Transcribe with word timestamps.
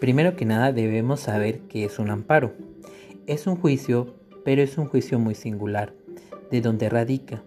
Primero 0.00 0.34
que 0.34 0.46
nada 0.46 0.72
debemos 0.72 1.20
saber 1.20 1.60
qué 1.68 1.84
es 1.84 1.98
un 1.98 2.08
amparo. 2.08 2.54
Es 3.26 3.46
un 3.46 3.56
juicio, 3.56 4.14
pero 4.46 4.62
es 4.62 4.78
un 4.78 4.86
juicio 4.86 5.18
muy 5.18 5.34
singular, 5.34 5.92
de 6.50 6.62
donde 6.62 6.88
radica 6.88 7.42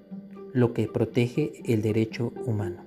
lo 0.53 0.71
que 0.71 0.87
protege 0.87 1.51
el 1.65 1.81
derecho 1.81 2.31
humano. 2.45 2.83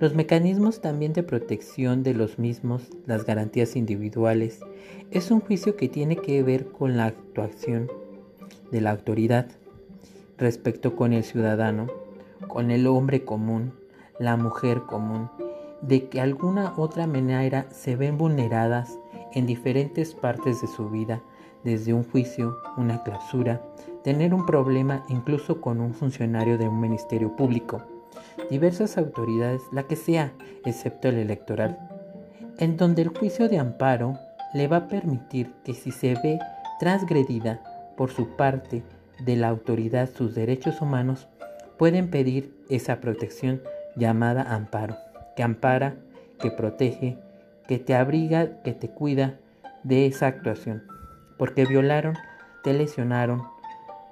Los 0.00 0.16
mecanismos 0.16 0.80
también 0.80 1.12
de 1.12 1.22
protección 1.22 2.02
de 2.02 2.12
los 2.12 2.40
mismos, 2.40 2.88
las 3.06 3.24
garantías 3.24 3.76
individuales, 3.76 4.58
es 5.12 5.30
un 5.30 5.38
juicio 5.38 5.76
que 5.76 5.88
tiene 5.88 6.16
que 6.16 6.42
ver 6.42 6.66
con 6.66 6.96
la 6.96 7.06
actuación 7.06 7.88
de 8.72 8.80
la 8.80 8.90
autoridad 8.90 9.46
respecto 10.38 10.96
con 10.96 11.12
el 11.12 11.22
ciudadano, 11.22 11.86
con 12.48 12.72
el 12.72 12.88
hombre 12.88 13.24
común, 13.24 13.74
la 14.18 14.36
mujer 14.36 14.82
común, 14.88 15.30
de 15.82 16.08
que 16.08 16.20
alguna 16.20 16.74
otra 16.76 17.06
manera 17.06 17.66
se 17.70 17.96
ven 17.96 18.16
vulneradas 18.16 18.98
en 19.32 19.46
diferentes 19.46 20.14
partes 20.14 20.60
de 20.60 20.68
su 20.68 20.88
vida, 20.88 21.20
desde 21.64 21.92
un 21.92 22.04
juicio, 22.04 22.56
una 22.76 23.02
clausura, 23.02 23.60
tener 24.02 24.32
un 24.32 24.46
problema 24.46 25.04
incluso 25.08 25.60
con 25.60 25.80
un 25.80 25.94
funcionario 25.94 26.56
de 26.56 26.68
un 26.68 26.80
ministerio 26.80 27.34
público, 27.36 27.82
diversas 28.50 28.96
autoridades, 28.96 29.60
la 29.72 29.84
que 29.84 29.96
sea, 29.96 30.32
excepto 30.64 31.08
el 31.08 31.18
electoral, 31.18 31.78
en 32.58 32.76
donde 32.76 33.02
el 33.02 33.08
juicio 33.08 33.48
de 33.48 33.58
amparo 33.58 34.18
le 34.54 34.68
va 34.68 34.76
a 34.78 34.88
permitir 34.88 35.52
que 35.64 35.74
si 35.74 35.90
se 35.90 36.14
ve 36.22 36.38
transgredida 36.78 37.62
por 37.96 38.10
su 38.10 38.36
parte 38.36 38.82
de 39.24 39.36
la 39.36 39.48
autoridad 39.48 40.10
sus 40.10 40.34
derechos 40.34 40.80
humanos, 40.80 41.28
pueden 41.78 42.10
pedir 42.10 42.54
esa 42.68 43.00
protección 43.00 43.62
llamada 43.96 44.42
amparo 44.42 44.96
que 45.36 45.42
ampara, 45.42 45.96
que 46.38 46.50
protege, 46.50 47.18
que 47.66 47.78
te 47.78 47.94
abriga, 47.94 48.62
que 48.62 48.72
te 48.72 48.88
cuida 48.88 49.38
de 49.82 50.06
esa 50.06 50.26
actuación, 50.26 50.82
porque 51.38 51.64
violaron, 51.64 52.14
te 52.62 52.72
lesionaron 52.72 53.42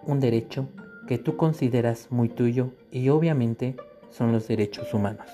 un 0.03 0.21
derecho 0.21 0.69
que 1.07 1.19
tú 1.19 1.37
consideras 1.37 2.09
muy 2.11 2.29
tuyo 2.29 2.71
y 2.91 3.09
obviamente 3.09 3.77
son 4.11 4.33
los 4.33 4.49
derechos 4.49 4.95
humanos. 4.95 5.27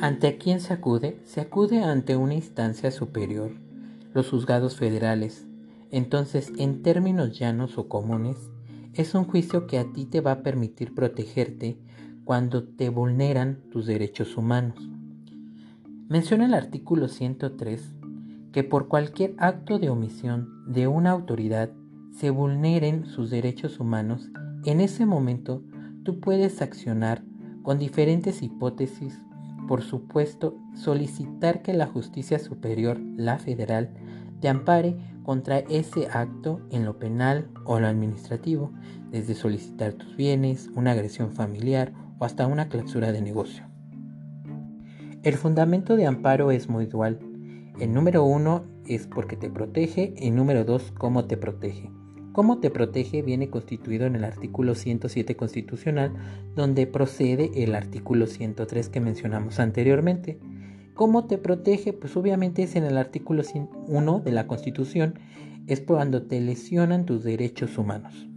¿Ante 0.00 0.36
quién 0.36 0.60
se 0.60 0.72
acude? 0.72 1.20
Se 1.24 1.40
acude 1.40 1.84
ante 1.84 2.16
una 2.16 2.34
instancia 2.34 2.90
superior, 2.90 3.52
los 4.14 4.30
juzgados 4.30 4.76
federales, 4.76 5.46
entonces, 5.92 6.52
en 6.58 6.82
términos 6.82 7.38
llanos 7.38 7.78
o 7.78 7.88
comunes, 7.88 8.36
es 8.94 9.14
un 9.14 9.24
juicio 9.24 9.66
que 9.66 9.78
a 9.78 9.92
ti 9.92 10.06
te 10.06 10.20
va 10.20 10.32
a 10.32 10.42
permitir 10.42 10.94
protegerte 10.94 11.78
cuando 12.24 12.64
te 12.64 12.88
vulneran 12.88 13.60
tus 13.70 13.86
derechos 13.86 14.36
humanos. 14.36 14.90
Menciona 16.08 16.46
el 16.46 16.54
artículo 16.54 17.08
103 17.08 17.94
que 18.52 18.64
por 18.64 18.88
cualquier 18.88 19.34
acto 19.38 19.78
de 19.78 19.90
omisión 19.90 20.64
de 20.66 20.86
una 20.86 21.10
autoridad 21.10 21.70
se 22.12 22.30
vulneren 22.30 23.06
sus 23.06 23.30
derechos 23.30 23.80
humanos, 23.80 24.30
en 24.64 24.80
ese 24.80 25.06
momento 25.06 25.62
tú 26.04 26.20
puedes 26.20 26.62
accionar 26.62 27.22
con 27.62 27.78
diferentes 27.78 28.42
hipótesis, 28.42 29.20
por 29.68 29.82
supuesto, 29.82 30.58
solicitar 30.74 31.62
que 31.62 31.72
la 31.72 31.86
justicia 31.86 32.38
superior, 32.38 32.98
la 33.16 33.38
federal, 33.38 33.94
te 34.42 34.48
ampare 34.48 34.96
contra 35.22 35.60
ese 35.60 36.08
acto 36.08 36.60
en 36.70 36.84
lo 36.84 36.98
penal 36.98 37.48
o 37.64 37.78
lo 37.78 37.86
administrativo, 37.86 38.72
desde 39.10 39.34
solicitar 39.34 39.92
tus 39.94 40.16
bienes, 40.16 40.68
una 40.74 40.90
agresión 40.90 41.30
familiar 41.32 41.92
o 42.18 42.24
hasta 42.24 42.46
una 42.46 42.68
clausura 42.68 43.12
de 43.12 43.22
negocio. 43.22 43.64
El 45.22 45.34
fundamento 45.34 45.94
de 45.94 46.06
amparo 46.06 46.50
es 46.50 46.68
muy 46.68 46.86
dual. 46.86 47.20
El 47.78 47.94
número 47.94 48.24
uno 48.24 48.64
es 48.84 49.06
porque 49.06 49.36
te 49.36 49.48
protege 49.48 50.12
y 50.18 50.32
número 50.32 50.64
dos, 50.64 50.92
cómo 50.98 51.24
te 51.26 51.36
protege. 51.36 51.90
Cómo 52.32 52.58
te 52.58 52.70
protege 52.70 53.22
viene 53.22 53.48
constituido 53.48 54.06
en 54.06 54.16
el 54.16 54.24
artículo 54.24 54.74
107 54.74 55.36
constitucional, 55.36 56.14
donde 56.56 56.88
procede 56.88 57.62
el 57.62 57.76
artículo 57.76 58.26
103 58.26 58.88
que 58.88 59.00
mencionamos 59.00 59.60
anteriormente. 59.60 60.40
¿Cómo 60.94 61.24
te 61.26 61.38
protege? 61.38 61.92
Pues 61.92 62.16
obviamente 62.16 62.62
es 62.62 62.76
en 62.76 62.84
el 62.84 62.98
artículo 62.98 63.42
1 63.86 64.20
de 64.20 64.32
la 64.32 64.46
Constitución, 64.46 65.18
es 65.66 65.80
cuando 65.80 66.22
te 66.22 66.40
lesionan 66.40 67.06
tus 67.06 67.24
derechos 67.24 67.78
humanos. 67.78 68.28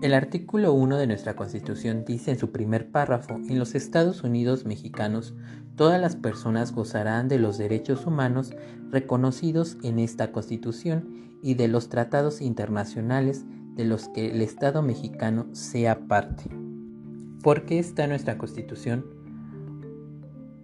El 0.00 0.14
artículo 0.14 0.72
1 0.72 0.96
de 0.96 1.06
nuestra 1.08 1.34
Constitución 1.34 2.04
dice 2.06 2.30
en 2.30 2.38
su 2.38 2.52
primer 2.52 2.90
párrafo, 2.90 3.34
en 3.34 3.58
los 3.58 3.74
Estados 3.74 4.22
Unidos 4.22 4.64
mexicanos, 4.64 5.34
todas 5.76 6.00
las 6.00 6.16
personas 6.16 6.72
gozarán 6.72 7.28
de 7.28 7.38
los 7.38 7.58
derechos 7.58 8.06
humanos 8.06 8.52
reconocidos 8.90 9.76
en 9.82 9.98
esta 9.98 10.32
Constitución 10.32 11.36
y 11.42 11.54
de 11.54 11.68
los 11.68 11.88
tratados 11.88 12.40
internacionales 12.40 13.44
de 13.74 13.84
los 13.84 14.08
que 14.08 14.30
el 14.30 14.40
Estado 14.40 14.82
mexicano 14.82 15.48
sea 15.52 16.06
parte. 16.06 16.44
¿Por 17.42 17.64
qué 17.64 17.78
está 17.78 18.06
nuestra 18.06 18.38
Constitución? 18.38 19.17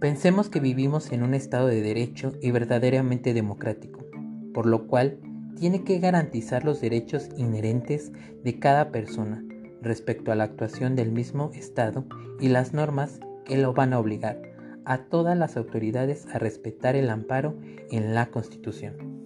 Pensemos 0.05 0.49
que 0.49 0.59
vivimos 0.59 1.11
en 1.11 1.23
un 1.23 1.33
Estado 1.33 1.65
de 1.65 1.81
Derecho 1.81 2.33
y 2.39 2.51
verdaderamente 2.51 3.33
democrático, 3.33 4.05
por 4.53 4.67
lo 4.67 4.85
cual 4.85 5.17
tiene 5.57 5.83
que 5.83 5.97
garantizar 5.97 6.63
los 6.63 6.79
derechos 6.79 7.29
inherentes 7.37 8.11
de 8.43 8.59
cada 8.59 8.91
persona 8.91 9.43
respecto 9.81 10.31
a 10.31 10.35
la 10.35 10.43
actuación 10.43 10.95
del 10.95 11.11
mismo 11.11 11.49
Estado 11.55 12.05
y 12.39 12.49
las 12.49 12.71
normas 12.71 13.19
que 13.45 13.57
lo 13.57 13.73
van 13.73 13.93
a 13.93 13.99
obligar 13.99 14.39
a 14.85 15.05
todas 15.05 15.35
las 15.35 15.57
autoridades 15.57 16.27
a 16.31 16.37
respetar 16.37 16.95
el 16.95 17.09
amparo 17.09 17.57
en 17.89 18.13
la 18.13 18.27
Constitución. 18.27 19.24